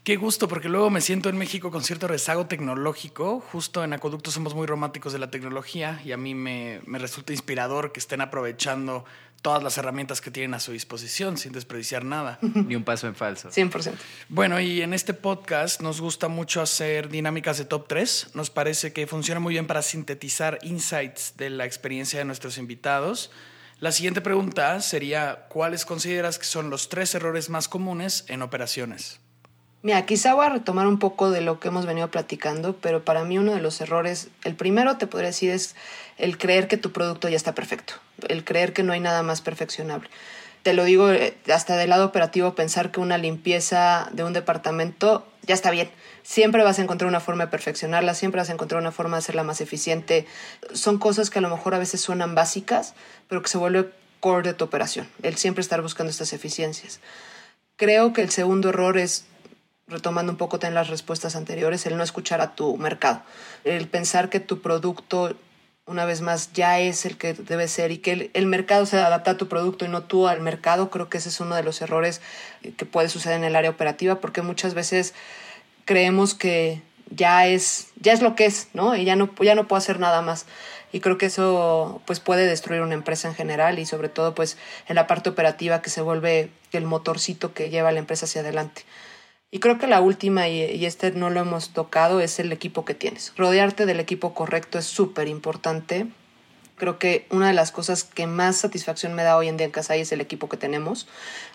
[0.05, 3.39] Qué gusto, porque luego me siento en México con cierto rezago tecnológico.
[3.51, 7.33] Justo en Acueducto somos muy románticos de la tecnología y a mí me, me resulta
[7.33, 9.03] inspirador que estén aprovechando
[9.41, 12.37] todas las herramientas que tienen a su disposición sin desperdiciar nada.
[12.43, 13.49] Ni un paso en falso.
[13.49, 13.93] 100%.
[14.29, 18.35] Bueno, y en este podcast nos gusta mucho hacer dinámicas de top 3.
[18.35, 23.31] Nos parece que funciona muy bien para sintetizar insights de la experiencia de nuestros invitados.
[23.79, 29.19] La siguiente pregunta sería, ¿cuáles consideras que son los tres errores más comunes en operaciones?
[29.85, 33.23] Mira, quizá voy a retomar un poco de lo que hemos venido platicando, pero para
[33.23, 35.75] mí uno de los errores, el primero te podría decir es
[36.17, 37.93] el creer que tu producto ya está perfecto,
[38.27, 40.09] el creer que no hay nada más perfeccionable.
[40.63, 45.23] Te lo digo eh, hasta del lado operativo, pensar que una limpieza de un departamento
[45.43, 45.91] ya está bien.
[46.23, 49.19] Siempre vas a encontrar una forma de perfeccionarla, siempre vas a encontrar una forma de
[49.19, 50.25] hacerla más eficiente.
[50.73, 52.95] Son cosas que a lo mejor a veces suenan básicas,
[53.29, 57.01] pero que se vuelve core de tu operación, el siempre estar buscando estas eficiencias.
[57.75, 59.25] Creo que el segundo error es
[59.87, 63.21] retomando un poco en las respuestas anteriores, el no escuchar a tu mercado,
[63.63, 65.35] el pensar que tu producto
[65.87, 68.97] una vez más ya es el que debe ser y que el, el, mercado se
[68.97, 71.61] adapta a tu producto y no tú al mercado, creo que ese es uno de
[71.61, 72.21] los errores
[72.75, 75.13] que puede suceder en el área operativa porque muchas veces
[75.85, 78.95] creemos que ya es, ya es lo que es, ¿no?
[78.95, 80.45] Y ya no, ya no puedo hacer nada más.
[80.91, 84.57] Y creo que eso pues puede destruir una empresa en general y sobre todo pues
[84.87, 88.41] en la parte operativa que se vuelve el motorcito que lleva a la empresa hacia
[88.41, 88.83] adelante.
[89.51, 92.93] Y creo que la última, y, este no lo hemos tocado, es el equipo que
[92.93, 93.31] tienes.
[93.37, 96.07] Rodearte del equipo correcto es súper importante.
[96.77, 99.71] Creo que una de las cosas que más satisfacción me da hoy en día en
[99.71, 101.07] Casay es el equipo que tenemos.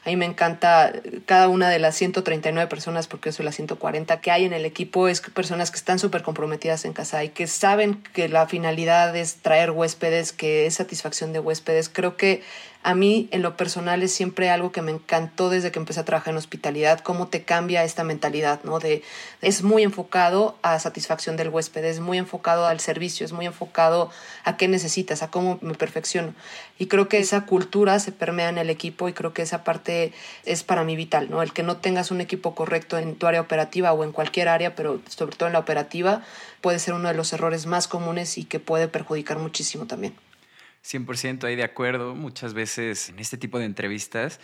[0.07, 0.95] A mí me encanta
[1.27, 4.65] cada una de las 139 personas, porque yo soy la 140, que hay en el
[4.65, 9.37] equipo, es personas que están súper comprometidas en Casay, que saben que la finalidad es
[9.37, 11.91] traer huéspedes, que es satisfacción de huéspedes.
[11.91, 12.43] Creo que
[12.83, 16.07] a mí, en lo personal, es siempre algo que me encantó desde que empecé a
[16.07, 18.79] trabajar en hospitalidad, cómo te cambia esta mentalidad, ¿no?
[18.79, 19.03] De,
[19.43, 24.11] es muy enfocado a satisfacción del huésped, es muy enfocado al servicio, es muy enfocado
[24.45, 26.35] a qué necesitas, a cómo me perfecciono.
[26.79, 30.15] Y creo que esa cultura se permea en el equipo y creo que esa parte
[30.47, 31.43] es para mí vital, ¿no?
[31.43, 34.75] El que no tengas un equipo correcto en tu área operativa o en cualquier área,
[34.75, 36.23] pero sobre todo en la operativa,
[36.63, 40.15] puede ser uno de los errores más comunes y que puede perjudicar muchísimo también.
[40.85, 42.15] 100% ahí de acuerdo.
[42.15, 44.41] Muchas veces en este tipo de entrevistas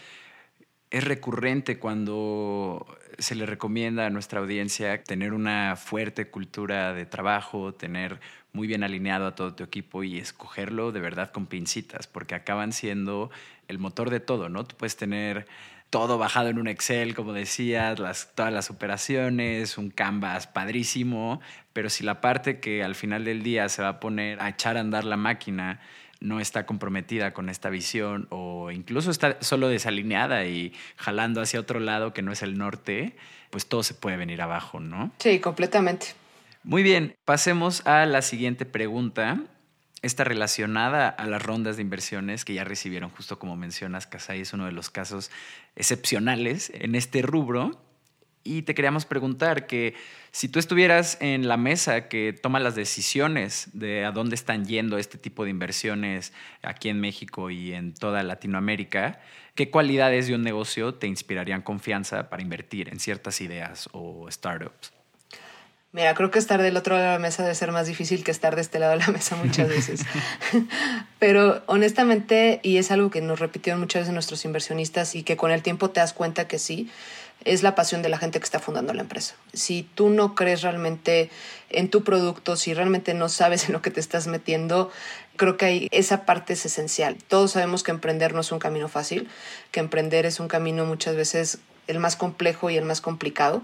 [0.90, 2.86] es recurrente cuando
[3.18, 8.20] se le recomienda a nuestra audiencia tener una fuerte cultura de trabajo, tener
[8.52, 12.72] muy bien alineado a todo tu equipo y escogerlo de verdad con pincitas, porque acaban
[12.72, 13.30] siendo
[13.68, 14.64] el motor de todo, ¿no?
[14.64, 15.46] Tú puedes tener
[15.90, 21.40] todo bajado en un Excel, como decías, todas las operaciones, un canvas padrísimo,
[21.72, 24.76] pero si la parte que al final del día se va a poner a echar
[24.76, 25.80] a andar la máquina
[26.20, 31.80] no está comprometida con esta visión o incluso está solo desalineada y jalando hacia otro
[31.80, 33.16] lado que no es el norte,
[33.50, 35.12] pues todo se puede venir abajo, ¿no?
[35.18, 36.08] Sí, completamente.
[36.62, 39.40] Muy bien, pasemos a la siguiente pregunta.
[40.02, 44.52] Está relacionada a las rondas de inversiones que ya recibieron, justo como mencionas, Casay es
[44.52, 45.30] uno de los casos
[45.74, 47.80] excepcionales en este rubro.
[48.46, 49.94] Y te queríamos preguntar que
[50.30, 54.98] si tú estuvieras en la mesa que toma las decisiones de a dónde están yendo
[54.98, 56.32] este tipo de inversiones
[56.62, 59.20] aquí en México y en toda Latinoamérica,
[59.54, 64.92] ¿qué cualidades de un negocio te inspirarían confianza para invertir en ciertas ideas o startups?
[65.96, 68.30] Mira, creo que estar del otro lado de la mesa debe ser más difícil que
[68.30, 70.04] estar de este lado de la mesa muchas veces.
[71.18, 75.50] Pero honestamente, y es algo que nos repitieron muchas veces nuestros inversionistas y que con
[75.50, 76.90] el tiempo te das cuenta que sí,
[77.44, 79.34] es la pasión de la gente que está fundando la empresa.
[79.52, 81.30] Si tú no crees realmente
[81.70, 84.90] en tu producto, si realmente no sabes en lo que te estás metiendo,
[85.36, 87.16] creo que esa parte es esencial.
[87.28, 89.28] Todos sabemos que emprender no es un camino fácil,
[89.70, 93.62] que emprender es un camino muchas veces el más complejo y el más complicado.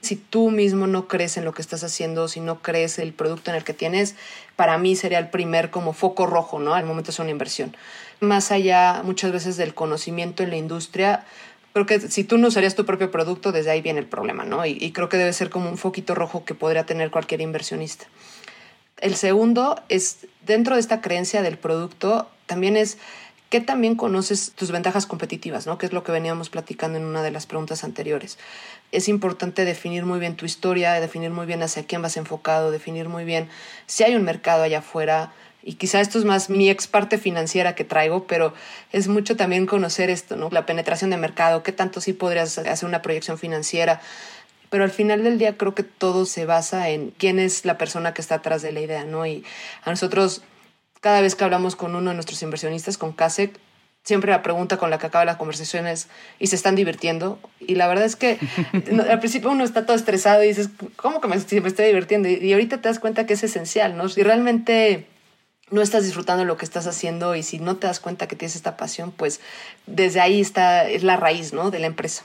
[0.00, 3.50] Si tú mismo no crees en lo que estás haciendo, si no crees el producto
[3.50, 4.14] en el que tienes,
[4.56, 6.74] para mí sería el primer como foco rojo, ¿no?
[6.74, 7.76] Al momento es una inversión.
[8.18, 11.26] Más allá muchas veces del conocimiento en la industria,
[11.72, 14.66] creo que si tú no usarías tu propio producto, desde ahí viene el problema, ¿no?
[14.66, 18.06] Y, creo que debe ser como un foquito rojo que podría tener cualquier inversionista.
[18.98, 22.98] El segundo es, dentro de esta creencia del producto, también es
[23.48, 25.76] que también conoces tus ventajas competitivas, ¿no?
[25.76, 28.38] Que es lo que veníamos platicando en una de las preguntas anteriores.
[28.92, 33.08] Es importante definir muy bien tu historia, definir muy bien hacia quién vas enfocado, definir
[33.08, 33.48] muy bien
[33.86, 37.74] si hay un mercado allá afuera, y quizá esto es más mi ex parte financiera
[37.74, 38.54] que traigo, pero
[38.92, 40.48] es mucho también conocer esto, ¿no?
[40.50, 44.00] La penetración de mercado, qué tanto sí podrías hacer una proyección financiera.
[44.70, 48.14] Pero al final del día creo que todo se basa en quién es la persona
[48.14, 49.26] que está atrás de la idea, ¿no?
[49.26, 49.44] Y
[49.84, 50.42] a nosotros,
[51.00, 53.58] cada vez que hablamos con uno de nuestros inversionistas, con CASEC,
[54.02, 57.38] siempre la pregunta con la que acaba la conversación es, ¿y se están divirtiendo?
[57.58, 58.38] Y la verdad es que
[59.10, 62.28] al principio uno está todo estresado y dices, ¿cómo que me, me estoy divirtiendo?
[62.28, 64.08] Y, y ahorita te das cuenta que es esencial, ¿no?
[64.08, 65.06] Si realmente
[65.70, 68.56] no estás disfrutando lo que estás haciendo y si no te das cuenta que tienes
[68.56, 69.40] esta pasión, pues
[69.86, 71.70] desde ahí está, es la raíz, ¿no?
[71.70, 72.24] De la empresa.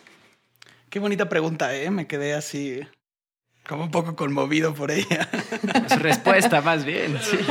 [0.89, 1.91] Qué bonita pregunta, ¿eh?
[1.91, 2.81] Me quedé así
[3.67, 5.27] como un poco conmovido por ella.
[5.89, 7.19] Su respuesta, más bien.
[7.21, 7.37] Sí.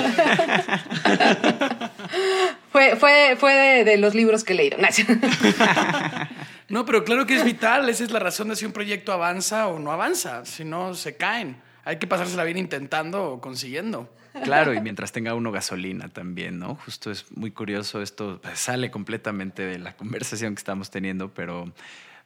[2.71, 4.79] fue fue, fue de, los libros que he leído.
[6.69, 7.89] no, pero claro que es vital.
[7.89, 10.45] Esa es la razón de si un proyecto avanza o no avanza.
[10.45, 11.61] Si no, se caen.
[11.85, 14.09] Hay que pasársela bien intentando o consiguiendo.
[14.43, 16.75] Claro, y mientras tenga uno gasolina también, ¿no?
[16.75, 21.73] Justo es muy curioso, esto sale completamente de la conversación que estamos teniendo, pero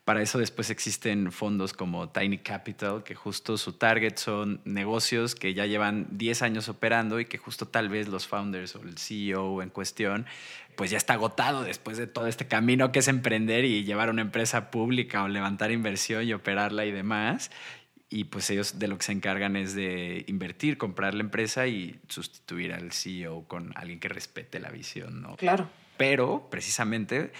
[0.09, 5.53] para eso después existen fondos como Tiny Capital, que justo su target son negocios que
[5.53, 9.61] ya llevan 10 años operando y que justo tal vez los founders o el CEO
[9.61, 10.25] en cuestión,
[10.77, 14.23] pues ya está agotado después de todo este camino que es emprender y llevar una
[14.23, 17.51] empresa pública o levantar inversión y operarla y demás
[18.11, 22.01] y pues ellos de lo que se encargan es de invertir, comprar la empresa y
[22.09, 25.37] sustituir al CEO con alguien que respete la visión, ¿no?
[25.37, 25.69] Claro.
[25.97, 27.33] Pero precisamente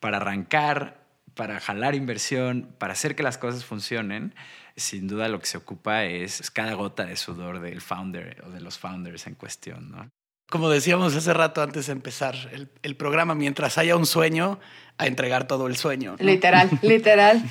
[0.00, 1.00] para arrancar,
[1.34, 4.34] para jalar inversión, para hacer que las cosas funcionen,
[4.76, 8.60] sin duda lo que se ocupa es cada gota de sudor del founder o de
[8.60, 10.08] los founders en cuestión, ¿no?
[10.48, 14.60] Como decíamos hace rato antes de empezar el, el programa, mientras haya un sueño,
[14.98, 16.16] a entregar todo el sueño.
[16.18, 16.24] ¿no?
[16.24, 17.42] Literal, literal.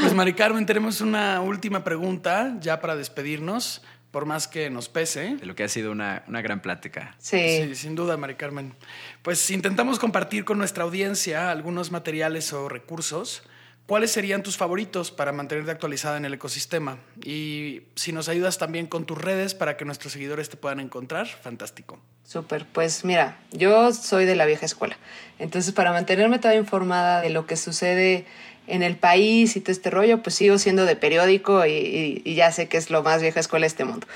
[0.00, 5.36] Pues Mari Carmen, tenemos una última pregunta ya para despedirnos, por más que nos pese.
[5.36, 7.14] De lo que ha sido una, una gran plática.
[7.18, 7.66] Sí.
[7.66, 8.74] Sí, sin duda, Mari Carmen.
[9.22, 13.42] Pues intentamos compartir con nuestra audiencia algunos materiales o recursos.
[13.86, 16.96] ¿Cuáles serían tus favoritos para mantenerte actualizada en el ecosistema?
[17.22, 21.26] Y si nos ayudas también con tus redes para que nuestros seguidores te puedan encontrar,
[21.26, 21.98] fantástico.
[22.26, 24.96] Súper, pues mira, yo soy de la vieja escuela,
[25.38, 28.24] entonces para mantenerme toda informada de lo que sucede
[28.66, 32.34] en el país y todo este rollo, pues sigo siendo de periódico y, y- y
[32.34, 34.06] ya sé que es lo más vieja escuela de este mundo.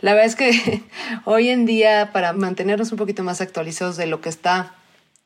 [0.00, 0.82] La verdad es que
[1.24, 4.74] hoy en día, para mantenernos un poquito más actualizados de lo que está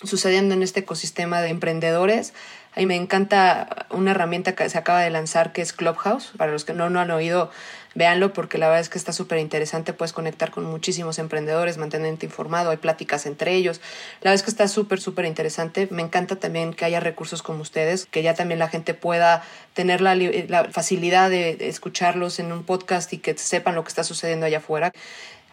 [0.04, 2.32] sucediendo en este ecosistema de emprendedores.
[2.74, 6.32] A mí me encanta una herramienta que se acaba de lanzar que es Clubhouse.
[6.38, 7.50] Para los que no, no han oído,
[7.94, 9.92] véanlo porque la verdad es que está súper interesante.
[9.92, 13.82] Puedes conectar con muchísimos emprendedores, mantenerte informado, hay pláticas entre ellos.
[14.22, 15.86] La verdad es que está súper, súper interesante.
[15.90, 19.44] Me encanta también que haya recursos como ustedes, que ya también la gente pueda
[19.74, 24.02] tener la, la facilidad de escucharlos en un podcast y que sepan lo que está
[24.02, 24.92] sucediendo allá afuera.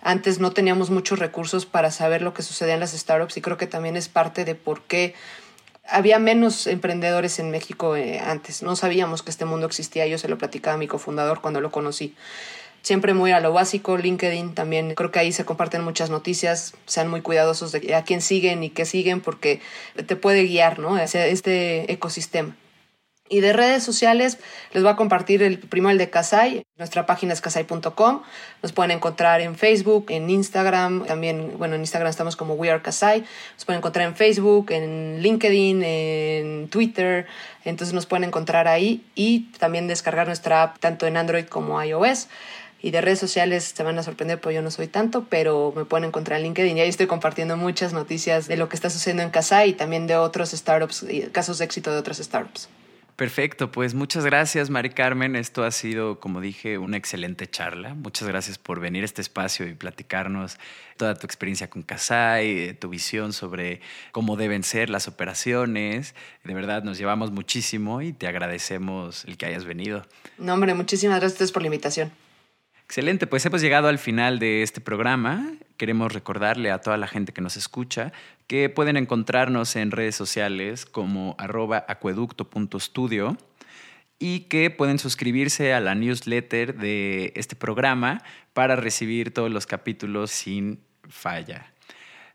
[0.02, 3.58] Antes no teníamos muchos recursos para saber lo que sucedía en las startups y creo
[3.58, 5.14] que también es parte de por qué
[5.88, 8.64] había menos emprendedores en México eh, antes.
[8.64, 10.08] No sabíamos que este mundo existía.
[10.08, 12.16] Yo se lo platicaba a mi cofundador cuando lo conocí.
[12.82, 14.96] Siempre muy a lo básico, LinkedIn también.
[14.96, 16.76] Creo que ahí se comparten muchas noticias.
[16.86, 19.62] Sean muy cuidadosos de a quién siguen y qué siguen porque
[20.06, 20.96] te puede guiar ¿no?
[20.96, 22.56] hacia este ecosistema.
[23.30, 24.40] Y de redes sociales
[24.74, 26.64] les voy a compartir el primero el de Kasai.
[26.78, 28.24] Nuestra página es kasai.com.
[28.64, 31.06] Nos pueden encontrar en Facebook, en Instagram.
[31.06, 33.24] También, bueno, en Instagram estamos como We Are Kasai.
[33.54, 37.28] Nos pueden encontrar en Facebook, en LinkedIn, en Twitter.
[37.66, 42.30] Entonces nos pueden encontrar ahí y también descargar nuestra app tanto en Android como iOS.
[42.82, 45.86] Y de redes sociales se van a sorprender, pues yo no soy tanto, pero me
[45.86, 49.22] pueden encontrar en LinkedIn y ahí estoy compartiendo muchas noticias de lo que está sucediendo
[49.22, 52.70] en Kasai y también de otros startups, casos de éxito de otras startups.
[53.20, 55.36] Perfecto, pues muchas gracias, Mari Carmen.
[55.36, 57.94] Esto ha sido, como dije, una excelente charla.
[57.94, 60.58] Muchas gracias por venir a este espacio y platicarnos
[60.96, 63.82] toda tu experiencia con Kasai, tu visión sobre
[64.14, 66.16] cómo deben ser las operaciones.
[66.46, 70.06] De verdad, nos llevamos muchísimo y te agradecemos el que hayas venido.
[70.38, 72.14] No, hombre, muchísimas gracias por la invitación.
[72.90, 75.54] Excelente, pues hemos llegado al final de este programa.
[75.78, 78.12] Queremos recordarle a toda la gente que nos escucha
[78.48, 83.38] que pueden encontrarnos en redes sociales como arroba acueducto.studio
[84.18, 88.24] y que pueden suscribirse a la newsletter de este programa
[88.54, 91.72] para recibir todos los capítulos sin falla.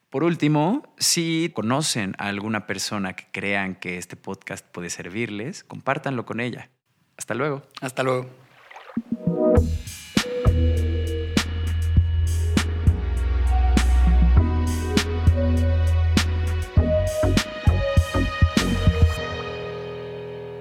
[0.09, 6.24] Por último, si conocen a alguna persona que crean que este podcast puede servirles, compártanlo
[6.24, 6.70] con ella.
[7.16, 7.64] Hasta luego.
[7.80, 8.30] Hasta luego.